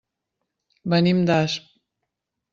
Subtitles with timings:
[0.95, 1.69] Venim d'Asp.